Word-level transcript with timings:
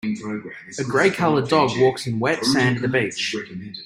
A 0.79 0.83
gray 0.83 1.11
colored 1.11 1.47
dog 1.47 1.79
walks 1.79 2.07
in 2.07 2.17
wet 2.17 2.43
sand 2.43 2.77
at 2.77 2.83
a 2.85 2.87
beach. 2.87 3.35